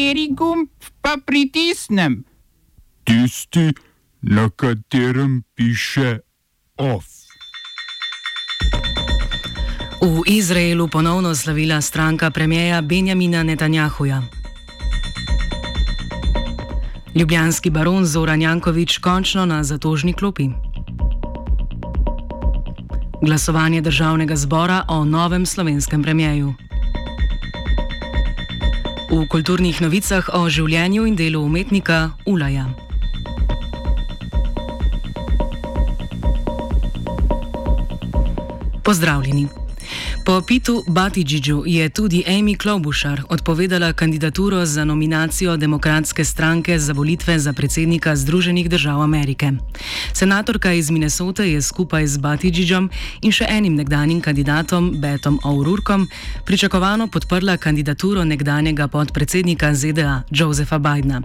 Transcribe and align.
Kateri 0.00 0.32
gumb 0.32 0.68
pa 1.04 1.16
pritisnem? 1.26 2.24
Tisti, 3.04 3.68
na 4.22 4.48
katerem 4.48 5.42
piše 5.54 6.18
OF. 6.76 7.04
V 10.00 10.22
Izraelu 10.26 10.88
ponovno 10.88 11.34
slavila 11.34 11.80
stranka 11.80 12.30
premijeja 12.30 12.80
Benjamina 12.80 13.42
Netanjahuja. 13.42 14.22
Ljubljanski 17.14 17.70
baron 17.70 18.06
Zoran 18.06 18.42
Jankovič 18.42 18.98
končno 18.98 19.46
na 19.46 19.64
zatožni 19.64 20.12
klopi. 20.12 20.48
Glasovanje 23.22 23.80
državnega 23.80 24.36
zbora 24.36 24.84
o 24.88 25.04
novem 25.04 25.46
slovenskem 25.46 26.02
premijeju. 26.02 26.69
V 29.10 29.26
kulturnih 29.26 29.80
novicah 29.82 30.22
o 30.38 30.44
življenju 30.46 31.02
in 31.08 31.16
delu 31.18 31.40
umetnika 31.42 32.12
Ulaja. 32.30 32.68
Pozdravljeni. 38.86 39.59
Po 40.30 40.40
Pitu 40.40 40.84
Batidžiču 40.86 41.66
je 41.66 41.88
tudi 41.88 42.22
Amy 42.22 42.54
Klobušar 42.54 43.22
odpovedala 43.28 43.92
kandidaturo 43.92 44.66
za 44.66 44.84
nominacijo 44.84 45.56
Demokratske 45.56 46.24
stranke 46.24 46.78
za 46.78 46.92
volitve 46.92 47.38
za 47.38 47.52
predsednika 47.52 48.16
Združenih 48.16 48.70
držav 48.70 49.02
Amerike. 49.02 49.52
Senatorka 50.12 50.72
iz 50.72 50.90
Minnesote 50.90 51.50
je 51.50 51.62
skupaj 51.62 52.06
z 52.06 52.18
Batidžičem 52.18 52.88
in 53.22 53.32
še 53.32 53.46
enim 53.48 53.74
nekdanjim 53.74 54.20
kandidatom 54.20 54.94
Betom 55.02 55.40
O'Rourkom 55.42 56.06
pričakovano 56.46 57.10
podprla 57.10 57.56
kandidaturo 57.56 58.24
nekdanjega 58.24 58.88
podpredsednika 58.88 59.74
ZDA 59.74 60.22
Josefa 60.30 60.78
Bidna. 60.78 61.22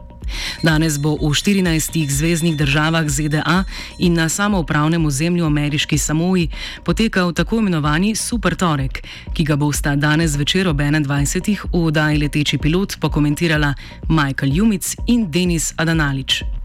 Danes 0.63 0.97
bo 0.97 1.15
v 1.15 1.33
14 1.33 2.09
zvezdnih 2.09 2.57
državah 2.57 3.05
ZDA 3.05 3.63
in 3.99 4.13
na 4.13 4.29
samoupravnem 4.29 5.05
ozemlju 5.05 5.45
ameriški 5.45 5.97
Samoji 5.97 6.49
potekal 6.83 7.33
tako 7.33 7.59
imenovani 7.59 8.15
Super 8.15 8.55
Torek, 8.55 8.94
ki 9.33 9.43
ga 9.43 9.55
bosta 9.55 9.95
danes 9.95 10.35
večer 10.35 10.67
ob 10.67 10.81
21. 10.81 11.43
v 11.43 11.69
oddaji 11.71 12.17
Leteči 12.17 12.57
pilot 12.57 12.97
pokomentirala 12.99 13.73
Michael 14.09 14.53
Jumic 14.53 14.95
in 15.07 15.31
Denis 15.31 15.73
Adanalič. 15.77 16.64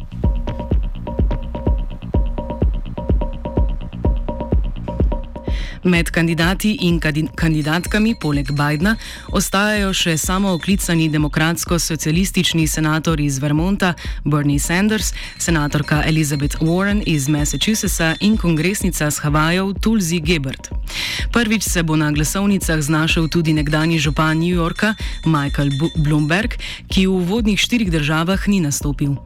Med 5.85 6.11
kandidati 6.11 6.77
in 6.81 7.01
kandidatkami 7.35 8.15
poleg 8.21 8.51
Bidna 8.53 8.97
ostajajo 9.33 9.95
še 9.97 10.17
samo 10.21 10.53
oklicani 10.53 11.07
demokratsko-socialistični 11.09 12.67
senator 12.69 13.21
iz 13.21 13.39
Vermonta 13.41 13.95
Bernie 14.25 14.61
Sanders, 14.61 15.15
senatorka 15.39 16.03
Elizabeth 16.05 16.61
Warren 16.61 17.01
iz 17.07 17.29
Massachusettsa 17.33 18.13
in 18.21 18.37
kongresnica 18.37 19.11
z 19.11 19.25
Havajev 19.25 19.73
Tulsi 19.81 20.21
Gebert. 20.21 20.69
Prvič 21.33 21.65
se 21.65 21.83
bo 21.83 21.97
na 21.97 22.13
glasovnicah 22.13 22.81
znašel 22.81 23.29
tudi 23.33 23.57
nekdani 23.57 23.99
župan 23.99 24.37
New 24.37 24.53
Yorka 24.61 24.95
Michael 25.25 25.73
Bloomberg, 25.97 26.61
ki 26.93 27.07
v 27.07 27.25
vodnih 27.25 27.61
štirih 27.61 27.89
državah 27.89 28.49
ni 28.49 28.61
nastopil. 28.61 29.17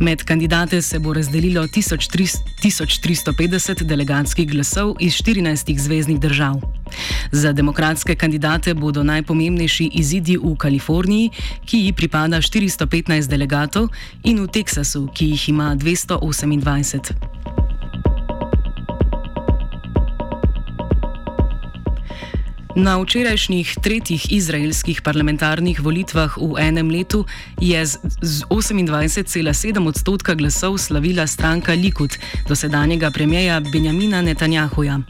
Med 0.00 0.24
kandidate 0.24 0.82
se 0.82 0.98
bo 0.98 1.12
razdelilo 1.12 1.66
1350 1.66 3.82
delegatskih 3.82 4.50
glasov 4.50 4.96
iz 5.00 5.12
14 5.12 5.78
zvezdnih 5.78 6.20
držav. 6.20 6.60
Za 7.32 7.52
demokratske 7.52 8.14
kandidate 8.14 8.74
bodo 8.74 9.02
najpomembnejši 9.02 9.90
izidi 9.94 10.36
v 10.36 10.56
Kaliforniji, 10.56 11.30
ki 11.64 11.78
ji 11.78 11.92
pripada 11.92 12.36
415 12.36 13.28
delegatov, 13.28 13.88
in 14.24 14.42
v 14.42 14.48
Teksasu, 14.48 15.08
ki 15.14 15.34
jih 15.34 15.48
ima 15.48 15.76
228. 15.76 17.39
Na 22.76 23.02
včerajšnjih 23.02 23.82
tretjih 23.82 24.32
izraelskih 24.32 25.02
parlamentarnih 25.02 25.82
volitvah 25.82 26.38
v 26.38 26.54
enem 26.62 26.86
letu 26.86 27.26
je 27.58 27.86
z 27.86 27.98
28,7 28.46 29.88
odstotka 29.88 30.34
glasov 30.34 30.78
slavila 30.78 31.26
stranka 31.26 31.74
Likud, 31.74 32.14
dosedanjega 32.48 33.10
premijeja 33.10 33.60
Benjamina 33.60 34.22
Netanjahuja. 34.22 35.00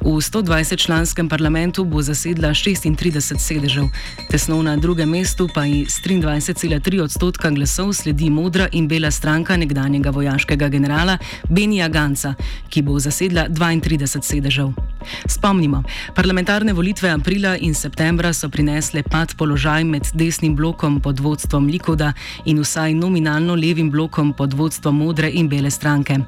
V 0.00 0.16
120-članskem 0.16 1.28
parlamentu 1.28 1.84
bo 1.84 2.00
zasedla 2.02 2.56
36 2.56 3.36
sedežev, 3.36 3.84
tesno 4.30 4.62
na 4.62 4.76
drugem 4.76 5.10
mestu 5.10 5.48
pa 5.54 5.64
ji 5.64 5.84
s 5.84 6.00
23,3 6.00 7.04
odstotka 7.04 7.50
glasov 7.50 7.92
sledi 7.92 8.30
modra 8.30 8.68
in 8.72 8.88
bela 8.88 9.10
stranka 9.10 9.56
nekdanjega 9.56 10.10
vojaškega 10.10 10.68
generala 10.68 11.18
Benija 11.48 11.88
Ganca, 11.88 12.34
ki 12.68 12.82
bo 12.82 12.96
zasedla 12.98 13.48
32 13.52 14.22
sedežev. 14.24 14.93
Spomnimo, 15.26 15.82
parlamentarne 16.14 16.72
volitve 16.72 17.10
aprila 17.10 17.56
in 17.56 17.74
septembra 17.74 18.32
so 18.32 18.48
prinesle 18.48 19.02
pad 19.02 19.34
položaj 19.36 19.84
med 19.84 20.08
desnim 20.14 20.56
blokom 20.56 21.00
pod 21.00 21.20
vodstvom 21.20 21.66
Likoda 21.66 22.12
in 22.44 22.60
vsaj 22.60 22.94
nominalno 22.94 23.54
levim 23.54 23.90
blokom 23.90 24.32
pod 24.32 24.54
vodstvom 24.54 24.96
modre 24.96 25.30
in 25.30 25.48
bele 25.48 25.70
stranke. 25.70 26.18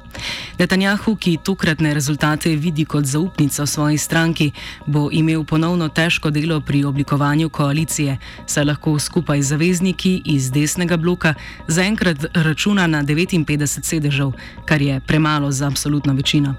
Netanjahu, 0.59 1.15
ki 1.15 1.37
tokratne 1.43 1.93
rezultate 1.93 2.55
vidi 2.55 2.85
kot 2.85 3.05
zaupnico 3.05 3.65
svoji 3.65 3.97
stranki, 3.97 4.51
bo 4.85 5.09
imel 5.11 5.43
ponovno 5.43 5.89
težko 5.89 6.29
delo 6.29 6.61
pri 6.61 6.83
oblikovanju 6.83 7.49
koalicije, 7.49 8.17
saj 8.45 8.65
lahko 8.65 8.99
skupaj 8.99 9.41
zavezniki 9.41 10.21
iz 10.25 10.51
desnega 10.51 10.97
bloka 10.97 11.33
zaenkrat 11.67 12.25
računa 12.33 12.87
na 12.87 13.03
59 13.03 13.83
sedežev, 13.83 14.31
kar 14.65 14.81
je 14.81 14.99
premalo 14.99 15.51
za 15.51 15.67
absolutno 15.67 16.13
večino. 16.13 16.55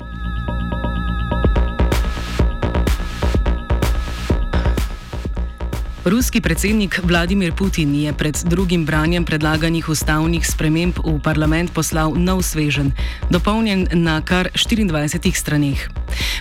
Ruski 6.09 6.41
predsednik 6.41 7.01
Vladimir 7.05 7.53
Putin 7.53 7.93
je 7.95 8.13
pred 8.13 8.33
drugim 8.49 8.87
branjem 8.89 9.25
predlaganih 9.29 9.89
ustavnih 9.89 10.41
sprememb 10.41 10.97
v 11.05 11.21
parlament 11.21 11.69
poslal 11.69 12.17
nov 12.17 12.41
svežen, 12.41 12.97
dopolnjen 13.29 13.85
na 13.93 14.17
kar 14.25 14.49
24 14.57 15.37
straneh. 15.37 15.77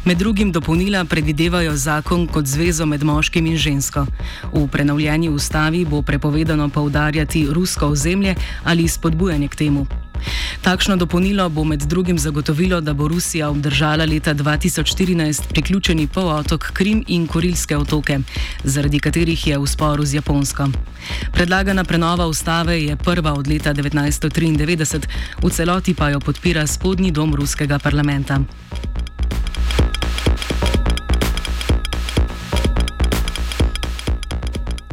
Med 0.07 0.23
drugim 0.23 0.55
dopolnila 0.55 1.03
predvidevajo 1.03 1.75
zakon 1.75 2.31
kot 2.31 2.47
zvezo 2.47 2.87
med 2.87 3.03
moškim 3.03 3.43
in 3.43 3.59
žensko. 3.59 4.07
V 4.55 4.67
prenovljeni 4.71 5.27
ustavi 5.29 5.83
bo 5.83 5.99
prepovedano 6.01 6.69
poudarjati 6.69 7.47
rusko 7.51 7.91
ozemlje 7.91 8.35
ali 8.63 8.87
spodbujanje 8.87 9.47
k 9.47 9.55
temu. 9.55 10.06
Takšno 10.61 10.95
dopolnilo 10.95 11.49
bo 11.49 11.63
med 11.63 11.81
drugim 11.81 12.19
zagotovilo, 12.19 12.81
da 12.81 12.93
bo 12.93 13.07
Rusija 13.07 13.49
obdržala 13.49 14.05
leta 14.05 14.33
2014 14.33 15.47
priključeni 15.49 16.07
polotok 16.07 16.71
Krim 16.73 17.03
in 17.07 17.27
Korilske 17.27 17.77
otoke, 17.77 18.19
zaradi 18.63 18.99
katerih 18.99 19.47
je 19.47 19.57
v 19.57 19.67
sporu 19.67 20.05
z 20.05 20.13
Japonsko. 20.13 20.67
Predlagana 21.33 21.83
prenova 21.83 22.27
ustave 22.27 22.83
je 22.83 22.95
prva 22.95 23.33
od 23.33 23.47
leta 23.47 23.73
1993, 23.73 25.07
v 25.43 25.49
celoti 25.49 25.93
pa 25.93 26.09
jo 26.09 26.19
podpira 26.19 26.67
spodnji 26.67 27.11
dom 27.11 27.35
ruskega 27.35 27.79
parlamenta. 27.79 28.39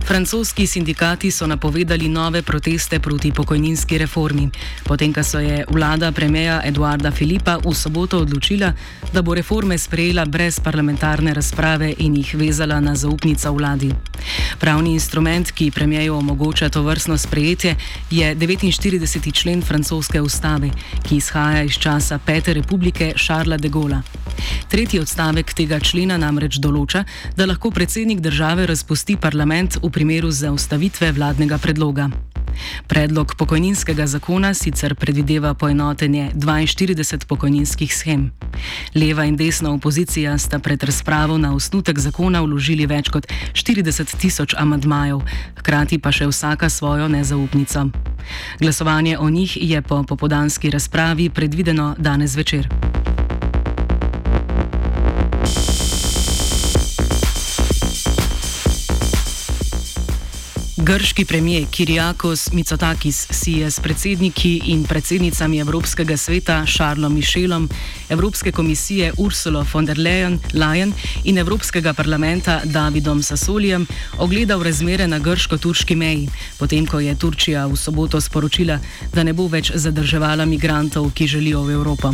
Francoski 0.06 0.66
sindikati 0.66 1.30
so 1.30 1.46
napovedali 1.46 2.08
nove 2.08 2.42
proteste 2.42 3.00
proti 3.00 3.32
pokojninski 3.32 3.98
reformi, 3.98 4.50
potem 4.84 5.12
ko 5.12 5.22
so 5.24 5.38
je 5.40 5.64
vlada 5.70 6.12
premijeja 6.12 6.60
Eduarda 6.64 7.10
Filipa 7.10 7.56
v 7.56 7.74
soboto 7.74 8.18
odločila, 8.18 8.72
da 9.12 9.22
bo 9.22 9.34
reforme 9.34 9.78
sprejela 9.78 10.24
brez 10.24 10.60
parlamentarne 10.60 11.34
razprave 11.34 11.94
in 11.98 12.16
jih 12.16 12.34
vezala 12.34 12.80
na 12.80 12.94
zaupnica 12.94 13.50
vladi. 13.50 13.94
Pravni 14.60 14.92
instrument, 14.92 15.50
ki 15.50 15.70
premijeju 15.70 16.14
omogoča 16.14 16.68
to 16.68 16.82
vrstno 16.82 17.18
sprejetje, 17.18 17.76
je 18.10 18.36
49. 18.36 19.32
člen 19.32 19.62
francoske 19.62 20.20
ustave, 20.20 20.70
ki 21.08 21.16
izhaja 21.16 21.62
iz 21.62 21.78
časa 21.78 22.18
Pete 22.18 22.54
republike 22.54 23.12
Šarla 23.16 23.56
de 23.56 23.68
Gaulle. 23.68 24.02
Tretji 24.68 25.00
odstavek 25.00 25.54
tega 25.54 25.78
člena 25.80 26.16
namreč 26.18 26.58
določa, 26.58 27.04
da 27.36 27.46
lahko 27.46 27.70
predsednik 27.70 28.20
države 28.20 28.66
razpusti 28.66 29.16
parlament 29.16 29.78
v 29.82 29.90
primeru 29.94 30.30
zaustavitve 30.30 31.12
vladnega 31.12 31.58
predloga. 31.58 32.08
Predlog 32.86 33.34
pokojninskega 33.38 34.06
zakona 34.06 34.54
sicer 34.54 34.94
predvideva 34.94 35.54
poenotenje 35.54 36.30
42 36.34 37.26
pokojninskih 37.26 37.94
schem. 37.94 38.30
Leva 38.94 39.24
in 39.24 39.36
desna 39.36 39.70
opozicija 39.70 40.38
sta 40.38 40.58
pred 40.58 40.82
razpravo 40.82 41.38
na 41.38 41.54
osnutek 41.54 41.98
zakona 41.98 42.42
vložili 42.42 42.86
več 42.86 43.08
kot 43.08 43.26
40 43.52 44.16
tisoč 44.18 44.54
amadmajev, 44.58 45.22
hkrati 45.58 45.98
pa 45.98 46.12
še 46.12 46.26
vsaka 46.26 46.68
svojo 46.68 47.08
nezaupnico. 47.08 47.88
Glasovanje 48.60 49.18
o 49.18 49.30
njih 49.30 49.58
je 49.60 49.82
po 49.82 50.02
popodanski 50.02 50.70
razpravi 50.70 51.30
predvideno 51.30 51.94
danes 51.98 52.36
večer. 52.36 52.68
Grški 60.84 61.24
premijer 61.24 61.64
Kiriakos 61.70 62.52
Mitsotakis 62.52 63.26
si 63.30 63.52
je 63.52 63.70
s 63.70 63.80
predsedniki 63.80 64.60
in 64.66 64.82
predsednicami 64.84 65.58
Evropskega 65.58 66.16
sveta 66.16 66.66
Šarlom 66.66 67.14
Mišelom, 67.14 67.68
Evropske 68.08 68.52
komisije 68.52 69.12
Ursulo 69.16 69.64
von 69.72 69.86
der 69.86 69.96
Leyen 70.52 70.92
in 71.24 71.38
Evropskega 71.38 71.92
parlamenta 71.92 72.60
Davidom 72.64 73.22
Sasolijem 73.22 73.86
ogledal 74.18 74.62
razmere 74.62 75.08
na 75.08 75.18
grško-turški 75.18 75.96
meji, 75.96 76.28
potem 76.58 76.86
ko 76.86 77.00
je 77.00 77.14
Turčija 77.14 77.66
v 77.66 77.76
soboto 77.76 78.20
sporočila, 78.20 78.78
da 79.12 79.22
ne 79.22 79.32
bo 79.32 79.48
več 79.48 79.72
zadrževala 79.74 80.44
migrantov, 80.44 81.10
ki 81.14 81.26
želijo 81.26 81.62
v 81.62 81.70
Evropo. 81.70 82.12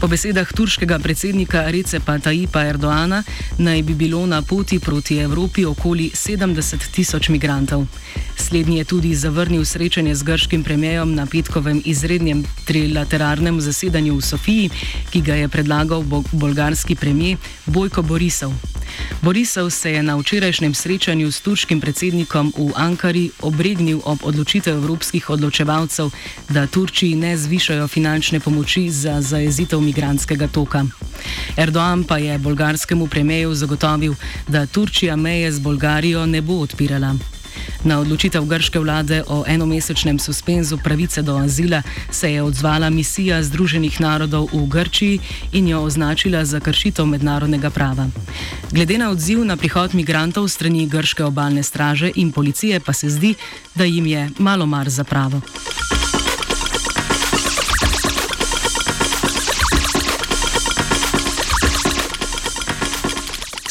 Po 0.00 0.06
besedah 0.06 0.52
turškega 0.52 0.98
predsednika 0.98 1.64
Recepa 1.70 2.18
Tajipa 2.18 2.66
Erdoana 2.68 3.22
naj 3.58 3.82
bi 3.82 3.94
bilo 3.94 4.26
na 4.26 4.42
poti 4.42 4.78
proti 4.78 5.16
Evropi 5.18 5.64
okoli 5.64 6.10
70 6.14 6.90
tisoč 6.92 7.28
migrantov. 7.28 7.85
Slednji 8.36 8.78
je 8.78 8.84
tudi 8.84 9.14
zavrnil 9.14 9.64
srečanje 9.64 10.14
z 10.14 10.22
grškim 10.22 10.64
premijejem 10.64 11.14
na 11.14 11.26
petkovem 11.26 11.82
izrednem 11.84 12.44
trilateralnem 12.64 13.60
zasedanju 13.60 14.16
v 14.16 14.22
Sofiji, 14.22 14.70
ki 15.10 15.20
ga 15.20 15.34
je 15.34 15.48
predlagal 15.48 16.02
bo 16.02 16.22
bolgarski 16.32 16.94
premijer 16.94 17.38
Bojko 17.66 18.02
Borisov. 18.02 18.52
Borisov 19.22 19.70
se 19.70 19.92
je 19.92 20.02
na 20.02 20.16
včerajšnjem 20.16 20.74
srečanju 20.74 21.32
s 21.32 21.40
turškim 21.40 21.80
predsednikom 21.80 22.52
v 22.56 22.72
Ankari 22.74 23.30
obregnil 23.42 24.00
ob 24.04 24.18
odločitev 24.22 24.76
evropskih 24.76 25.30
odločevalcev, 25.30 26.10
da 26.48 26.66
Turčiji 26.66 27.14
ne 27.14 27.36
zvišajo 27.36 27.88
finančne 27.88 28.40
pomoči 28.40 28.90
za 28.90 29.20
zajezitev 29.20 29.80
migranskega 29.80 30.48
toka. 30.48 30.84
Erdoğan 31.56 32.04
pa 32.04 32.18
je 32.18 32.38
bolgarskemu 32.38 33.06
premijeju 33.06 33.54
zagotovil, 33.54 34.14
da 34.48 34.66
Turčija 34.66 35.16
meje 35.16 35.52
z 35.52 35.58
Bolgarijo 35.58 36.26
ne 36.26 36.40
bo 36.40 36.60
odpirala. 36.60 37.35
Na 37.84 38.00
odločitev 38.00 38.44
grške 38.44 38.78
vlade 38.78 39.22
o 39.28 39.44
enomesečnem 39.46 40.18
suspenzu 40.18 40.78
pravice 40.78 41.22
do 41.22 41.36
azila 41.36 41.82
se 42.10 42.32
je 42.32 42.42
odzvala 42.42 42.90
misija 42.90 43.42
Združenih 43.42 44.00
narodov 44.00 44.48
v 44.52 44.66
Grčiji 44.66 45.20
in 45.52 45.68
jo 45.68 45.82
označila 45.82 46.44
za 46.44 46.60
kršitev 46.60 47.06
mednarodnega 47.06 47.70
prava. 47.70 48.08
Glede 48.72 48.98
na 48.98 49.10
odziv 49.10 49.44
na 49.44 49.56
prihod 49.56 49.94
migrantov 49.94 50.48
strani 50.48 50.86
grške 50.86 51.24
obalne 51.24 51.62
straže 51.62 52.10
in 52.14 52.32
policije 52.32 52.80
pa 52.80 52.92
se 52.92 53.10
zdi, 53.10 53.34
da 53.74 53.84
jim 53.84 54.06
je 54.06 54.30
malo 54.38 54.66
mar 54.66 54.88
za 54.88 55.04
pravo. 55.04 55.40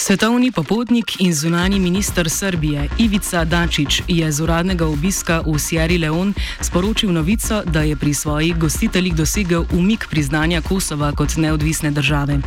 Svetovni 0.05 0.51
popotnik 0.51 1.19
in 1.19 1.33
zunani 1.33 1.79
minister 1.79 2.29
Srbije 2.29 2.89
Ivica 2.97 3.45
Dačić 3.45 4.01
je 4.07 4.31
z 4.31 4.41
uradnega 4.41 4.85
obiska 4.85 5.41
v 5.41 5.57
Sierra 5.59 5.97
Leone 5.99 6.33
sporočil 6.61 7.09
novico, 7.11 7.63
da 7.65 7.81
je 7.81 7.95
pri 7.95 8.13
svojih 8.13 8.57
gostiteljih 8.57 9.15
dosegel 9.15 9.65
umik 9.73 10.07
priznanja 10.09 10.61
Kosova 10.61 11.11
kot 11.11 11.37
neodvisne 11.37 11.91
države. 11.91 12.37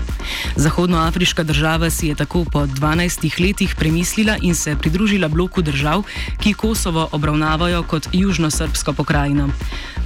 Zahodnoafriška 0.57 1.43
država 1.43 1.91
si 1.91 2.07
je 2.07 2.15
tako 2.15 2.45
po 2.45 2.67
12 2.67 3.41
letih 3.41 3.75
premislila 3.79 4.37
in 4.43 4.55
se 4.55 4.77
pridružila 4.77 5.29
bloku 5.29 5.63
držav, 5.63 6.03
ki 6.41 6.55
Kosovo 6.55 7.09
obravnavajo 7.13 7.83
kot 7.83 8.09
južno-srpsko 8.13 8.93
pokrajino. 8.93 9.51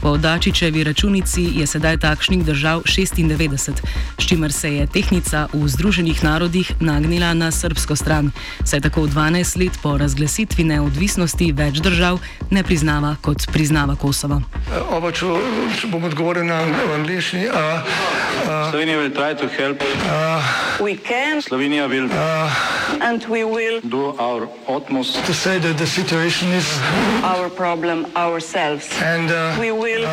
Po 0.02 0.16
Dačičevi 0.16 0.84
računici 0.84 1.42
je 1.54 1.66
sedaj 1.66 1.98
takšnih 1.98 2.44
držav 2.44 2.82
96, 2.82 3.82
s 4.18 4.26
čimer 4.26 4.52
se 4.52 4.74
je 4.74 4.86
tehnica 4.86 5.46
v 5.52 5.68
Združenih 5.68 6.24
narodih 6.24 6.72
nagnila 6.80 7.34
na 7.34 7.50
srpsko 7.50 7.96
stran, 7.96 8.32
saj 8.64 8.80
tako 8.80 9.06
12 9.06 9.58
let 9.58 9.78
po 9.82 9.94
razglasitvi 9.98 10.64
neodvisnosti 10.64 11.52
več 11.52 11.78
držav 11.78 12.18
ne 12.50 12.62
priznava, 12.62 13.16
kot 13.22 13.46
priznava 13.52 13.94
Kosovo. 13.96 14.42
Oba, 14.90 15.12
če, 15.12 15.26
če 15.80 15.92
bom 15.94 16.04
odgovoril 16.04 16.50
na 16.50 16.64
angliški. 16.98 17.46
Slovenija 18.70 18.98
bo 18.98 19.08
poskušala 19.14 19.74
pomagati. 19.74 21.42
Slovenija 21.42 21.88
bo 21.88 21.94
naredila 21.94 22.08
naš 24.18 24.46
utmost, 24.68 25.16
da 25.16 25.20
bo 25.20 25.32
rekla, 25.44 25.72
da 25.72 25.82
je 25.82 25.86
situacija 25.86 26.50
naš 27.22 27.50
problem, 27.56 28.04
naše. 28.14 28.86
In 29.00 29.28
bomo 29.28 29.84
naredili 29.84 30.06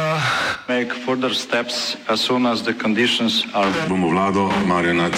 nadaljnje 0.67 0.89
korake, 1.05 1.97
as 2.07 2.21
soon 2.21 2.45
as 2.45 2.61
the 2.63 2.73
conditions 2.81 3.43
are. 3.53 3.71
Bomo 3.87 4.09
vlado 4.09 4.51
Marjana 4.65 5.09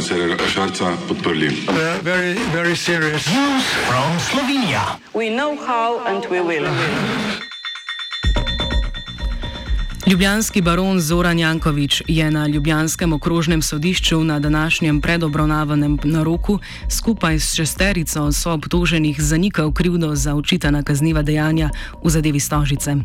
Cererera 0.00 0.48
Šarca 0.54 0.92
podprli. 1.08 1.48
Very, 2.02 2.34
very 2.52 2.76
serious. 2.76 3.26
News 3.26 3.64
from 3.88 4.18
Slovenia. 4.18 4.98
We 5.14 5.30
know 5.30 5.56
how 5.66 5.98
and 6.06 6.26
we 6.30 6.40
will. 6.40 6.66
Ljubljanski 10.10 10.62
baron 10.62 11.00
Zoran 11.00 11.38
Jankovič 11.38 12.02
je 12.08 12.30
na 12.30 12.46
Ljubljanskem 12.46 13.12
okrožnem 13.12 13.62
sodišču 13.62 14.24
na 14.24 14.40
današnjem 14.40 15.00
predobravnavanem 15.00 15.98
naroku 16.04 16.58
skupaj 16.88 17.40
s 17.40 17.54
šesterico 17.54 18.32
so 18.32 18.52
obtoženih 18.52 19.20
zanikal 19.20 19.72
krivdo 19.72 20.14
za 20.14 20.34
očitana 20.34 20.82
kazniva 20.82 21.22
dejanja 21.22 21.70
v 22.04 22.10
zadevi 22.10 22.40
Stožice. 22.40 22.96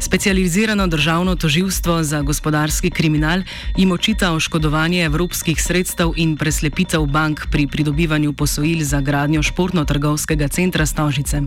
Specializirano 0.00 0.86
državno 0.86 1.36
toživstvo 1.36 2.02
za 2.02 2.22
gospodarski 2.22 2.90
kriminal 2.90 3.40
jim 3.76 3.92
očita 3.92 4.32
oškodovanje 4.32 5.04
evropskih 5.04 5.62
sredstev 5.62 6.12
in 6.16 6.36
preslepitev 6.36 7.06
bank 7.06 7.40
pri 7.50 7.66
pridobivanju 7.66 8.32
posojil 8.32 8.84
za 8.84 9.00
gradnjo 9.00 9.42
športno-trgovskega 9.42 10.48
centra 10.48 10.86
Stožice. 10.86 11.42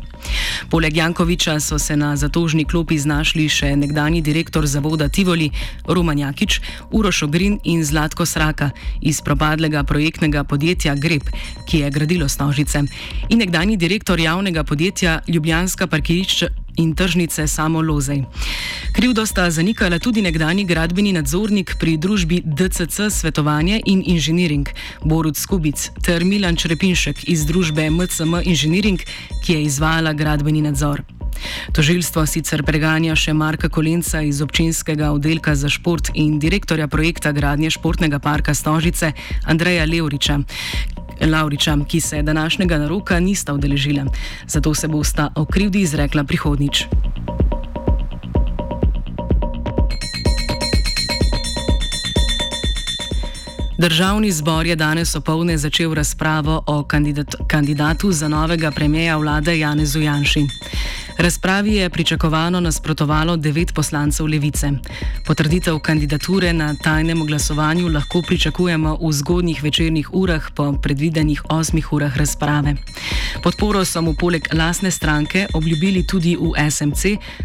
Poleg 0.70 0.98
Jankoviča 0.98 1.60
so 1.60 1.80
se 1.80 1.98
na 1.98 2.16
zatožni 2.16 2.66
klopi 2.66 2.98
znašli 2.98 3.50
še 3.50 3.76
nekdani 3.76 4.22
direktor 4.22 4.66
za 4.66 4.87
zavoda 4.88 5.10
Tivoli, 5.10 5.52
Romanjakič, 5.88 6.62
Uroš 6.92 7.24
Ogrin 7.24 7.60
in 7.64 7.84
Zlatko 7.84 8.26
Sraka 8.26 8.72
iz 9.02 9.22
propadlega 9.22 9.84
projektnega 9.84 10.44
podjetja 10.44 10.96
Greb, 10.96 11.28
ki 11.68 11.84
je 11.84 11.90
gradilo 11.92 12.30
snožice, 12.30 12.84
in 13.30 13.40
nekdani 13.40 13.78
direktor 13.78 14.20
javnega 14.20 14.64
podjetja 14.64 15.20
Ljubljanska 15.28 15.88
parkirišča 15.88 16.48
in 16.78 16.96
tržnice 16.96 17.48
Samo 17.48 17.82
Lozej. 17.82 18.24
Krivdo 18.94 19.26
sta 19.26 19.52
zanikala 19.52 20.00
tudi 20.00 20.22
nekdani 20.22 20.64
gradbeni 20.66 21.12
nadzornik 21.14 21.76
pri 21.80 21.98
družbi 21.98 22.42
DCC 22.46 23.12
Svetovanje 23.12 23.82
in 23.86 24.04
Inženiring 24.06 24.70
Borut 25.04 25.38
Skubic 25.38 25.90
ter 26.02 26.24
Milan 26.24 26.56
Črepinšek 26.56 27.28
iz 27.28 27.46
družbe 27.46 27.90
MCM 27.90 28.40
Inženiring, 28.44 29.04
ki 29.44 29.54
je 29.54 29.64
izvajala 29.64 30.14
gradbeni 30.14 30.62
nadzor. 30.62 31.17
Tožilstvo 31.72 32.26
sicer 32.26 32.64
preganja 32.64 33.16
še 33.16 33.34
Marka 33.34 33.70
Kolenca 33.70 34.22
iz 34.22 34.42
občinskega 34.42 35.12
oddelka 35.12 35.56
za 35.56 35.70
šport 35.70 36.12
in 36.14 36.40
direktorja 36.40 36.88
projekta 36.88 37.32
gradnje 37.32 37.72
športnega 37.78 38.20
parka 38.20 38.54
Stožice 38.54 39.14
Andreja 39.46 39.86
Leuriča. 39.86 40.40
Lauriča, 41.22 41.78
ki 41.88 42.02
se 42.02 42.22
današnjega 42.22 42.78
naroka 42.78 43.20
nista 43.20 43.54
udeležila, 43.54 44.06
zato 44.48 44.74
se 44.74 44.88
bosta 44.88 45.32
o 45.36 45.46
krivdi 45.46 45.82
izrekla 45.82 46.24
prihodnič. 46.24 46.86
Državni 53.78 54.32
zbor 54.32 54.66
je 54.66 54.76
danes 54.76 55.16
opolne 55.16 55.58
začel 55.58 55.94
razpravo 55.94 56.64
o 56.66 56.84
kandidat 56.84 57.36
kandidatu 57.48 58.12
za 58.12 58.28
novega 58.28 58.72
premijeja 58.72 59.18
vlade 59.18 59.60
Janezu 59.60 60.02
Janši. 60.02 60.48
Razpravi 61.18 61.76
je 61.76 61.90
pričakovano 61.90 62.60
nasprotovalo 62.60 63.38
devet 63.38 63.74
poslancev 63.74 64.26
levice. 64.26 64.72
Potrditev 65.26 65.80
kandidature 65.80 66.54
na 66.54 66.76
tajnem 66.76 67.26
glasovanju 67.28 67.88
lahko 67.88 68.22
pričakujemo 68.22 68.98
v 69.02 69.12
zgodnjih 69.12 69.64
večernih 69.64 70.10
urah 70.14 70.52
po 70.56 70.74
predvidenih 70.74 71.42
osmih 71.50 71.94
urah 71.94 72.18
razprave. 72.18 72.76
Podporo 73.44 73.86
so 73.86 74.02
mu 74.02 74.14
poleg 74.14 74.48
lasne 74.54 74.92
stranke 74.92 75.48
obljubili 75.54 76.08
tudi 76.08 76.38
v 76.38 76.70
SMC, 76.72 77.04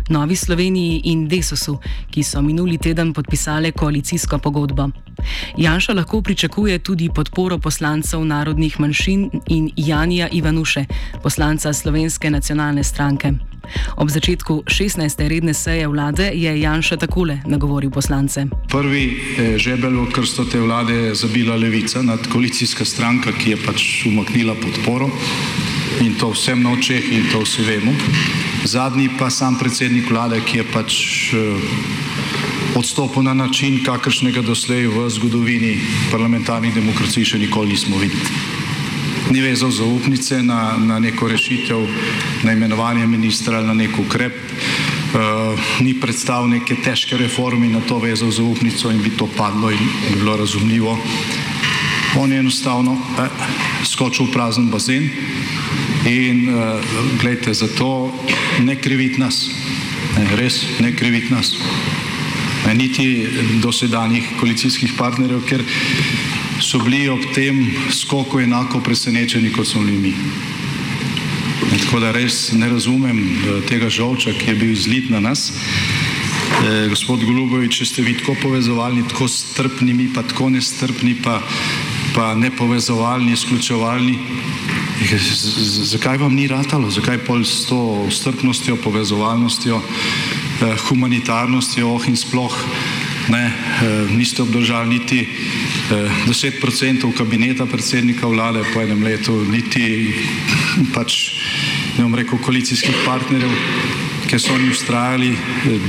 Novi 0.09 0.37
Sloveniji 0.37 1.00
in 1.05 1.29
Desosu, 1.29 1.79
ki 2.11 2.23
so 2.23 2.43
minuli 2.43 2.79
teden 2.79 3.12
podpisali 3.12 3.73
koalicijsko 3.73 4.38
pogodbo. 4.38 4.88
Janša 5.57 5.93
lahko 5.93 6.23
pričakuje 6.23 6.79
tudi 6.79 7.09
podporo 7.14 7.59
poslancev 7.59 8.25
narodnih 8.25 8.81
manjšin 8.81 9.31
in 9.49 9.71
Janija 9.76 10.29
Ivanuše, 10.33 10.85
poslanca 11.23 11.73
Slovenske 11.73 12.31
nacionalne 12.31 12.85
stranke. 12.85 13.51
Ob 13.97 14.11
začetku 14.11 14.62
16. 14.66 15.28
redne 15.28 15.54
seje 15.54 15.87
vlade 15.88 16.31
je 16.35 16.61
Janša 16.61 16.97
takole 16.97 17.40
nagovoril 17.47 17.90
poslance. 17.90 18.47
Prvi 18.69 19.04
eh, 19.04 19.59
žebelj 19.59 19.97
v 19.97 20.12
krsto 20.12 20.45
te 20.45 20.61
vlade 20.61 20.95
je 20.95 21.14
zabila 21.14 21.57
levica, 21.57 22.02
nadkoalicijska 22.02 22.85
stranka, 22.85 23.33
ki 23.33 23.50
je 23.50 23.59
pač 23.66 24.07
umaknila 24.07 24.54
podporo 24.54 25.11
in 26.00 26.14
to 26.19 26.33
vsem 26.33 26.62
na 26.62 26.73
očeh 26.73 27.12
in 27.12 27.28
to 27.33 27.45
vsi 27.45 27.62
vemo. 27.62 27.92
Zadnji 28.64 29.11
pa 29.19 29.31
sam 29.31 29.59
predsednik 29.59 30.11
vlade, 30.11 30.40
ki 30.40 30.62
je 30.62 30.64
pač 30.73 30.92
eh, 31.35 32.78
odstopil 32.78 33.23
na 33.23 33.35
način, 33.35 33.85
kakršnega 33.85 34.42
doslej 34.42 34.87
v 34.87 35.09
zgodovini 35.11 35.76
parlamentarnih 36.11 36.75
demokracij 36.75 37.25
še 37.25 37.38
nikoli 37.38 37.76
nismo 37.76 37.99
videli. 37.99 38.62
Ni 39.31 39.40
vezal 39.40 39.71
zaupnice 39.71 40.42
na, 40.42 40.76
na 40.78 40.99
neko 40.99 41.28
rešitev, 41.28 41.87
na 42.42 42.52
imenovanje 42.52 43.07
ministra 43.07 43.59
ali 43.59 43.66
na 43.66 43.75
nek 43.75 43.99
ukrep, 43.99 44.35
uh, 44.35 45.59
ni 45.81 45.95
predstavil 45.95 46.49
neke 46.49 46.76
težke 46.85 47.16
reforme 47.16 47.66
in 47.66 47.73
na 47.73 47.81
to 47.81 47.99
vezal 47.99 48.31
zaupnico 48.31 48.90
in 48.90 49.02
bi 49.02 49.11
to 49.16 49.28
padlo 49.37 49.71
in 49.71 49.78
bi 49.78 50.19
bilo 50.21 50.37
razumljivo. 50.37 50.99
On 52.16 52.33
je 52.33 52.38
enostavno 52.38 52.92
eh, 52.92 53.28
skočil 53.85 54.26
v 54.26 54.33
prazen 54.33 54.69
bazen 54.71 55.11
in 56.04 56.49
eh, 56.49 56.81
gledajte, 57.21 57.54
zato 57.54 58.12
ne 58.61 58.76
kriviti 58.76 59.21
nas, 59.21 59.49
ne, 60.19 60.37
res 60.37 60.61
ne 60.81 60.92
kriviti 60.97 61.33
nas, 61.33 61.57
ne, 62.66 62.75
niti 62.75 63.28
dosedanjih 63.64 64.28
koalicijskih 64.40 64.92
partnerjev, 64.99 65.40
ker 65.49 65.64
so 66.62 66.78
bili 66.78 67.09
ob 67.09 67.21
tem 67.35 67.64
skoku 67.90 68.40
enako 68.40 68.81
presenečeni, 68.81 69.52
kot 69.52 69.66
smo 69.66 69.83
bili 69.83 69.99
mi. 69.99 70.14
In 71.73 71.78
tako 71.78 72.00
da 72.00 72.12
res 72.12 72.52
ne 72.52 72.69
razumem 72.69 73.19
eh, 73.19 73.61
tega 73.69 73.90
žolča, 73.90 74.33
ki 74.33 74.50
je 74.50 74.54
bil 74.54 74.73
izlit 74.73 75.11
na 75.11 75.21
nas. 75.21 75.50
E, 76.62 76.88
gospod 76.92 77.25
Golubovič, 77.25 77.78
če 77.81 77.87
ste 77.88 78.02
vi 78.07 78.12
tako 78.19 78.37
povezovalni, 78.42 79.02
tako 79.11 79.26
strpni, 79.31 79.95
pa 80.14 80.23
tako 80.23 80.50
nestrpni, 80.52 81.16
pa, 81.19 81.40
pa 82.14 82.35
nepovezovalni, 82.38 83.33
izključevalni, 83.33 84.19
zakaj 85.90 86.21
vam 86.23 86.37
ni 86.37 86.47
ratalo, 86.50 86.90
zakaj 86.92 87.19
pol 87.26 87.42
s 87.42 87.66
to 87.66 88.07
strpnostjo, 88.12 88.76
povezovalnostjo, 88.85 89.81
eh, 89.81 90.76
humanitarnostjo, 90.87 91.88
oh 91.97 92.09
in 92.09 92.16
sploh 92.21 92.54
ne, 93.29 93.45
eh, 93.47 94.11
niste 94.17 94.43
obdržali 94.43 94.88
niti 94.88 95.29
10% 96.26 97.09
eh, 97.09 97.17
kabineta 97.17 97.67
predsednika 97.67 98.26
vlade 98.26 98.64
po 98.75 98.81
enem 98.81 99.02
letu, 99.02 99.45
niti 99.45 100.14
pač, 100.95 101.35
ne 101.99 102.05
bom 102.05 102.14
rekel, 102.14 102.38
koalicijskih 102.38 103.05
partnerjev, 103.07 103.52
ki 104.26 104.38
so 104.38 104.55
oni 104.55 104.71
ustrajali 104.71 105.37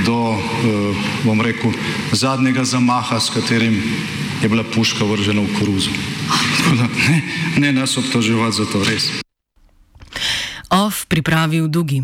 do, 0.06 0.18
eh, 0.36 1.06
bom 1.24 1.40
rekel, 1.40 1.72
zadnjega 2.12 2.64
zamaha, 2.64 3.20
s 3.20 3.30
katerim 3.30 3.82
je 4.42 4.48
bila 4.48 4.64
puška 4.64 5.04
vržena 5.04 5.40
v 5.40 5.58
koruzo. 5.58 5.90
Da, 6.64 6.88
ne, 7.08 7.22
ne 7.56 7.72
nas 7.72 7.96
obtoževati 7.96 8.56
za 8.56 8.64
to, 8.72 8.84
res. 8.84 9.10
Off 10.70 11.06
pripravil 11.08 11.68
Dugi. 11.68 12.02